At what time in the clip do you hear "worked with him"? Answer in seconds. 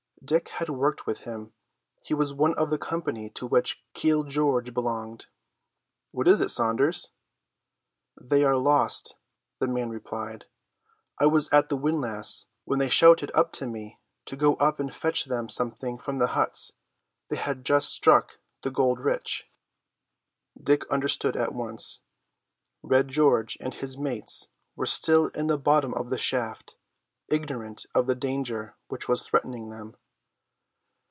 0.69-1.51